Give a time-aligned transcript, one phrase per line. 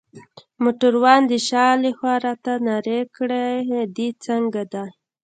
[0.63, 3.57] موټروان د شا لخوا راته نارې کړل:
[3.95, 4.87] دی څنګه دی؟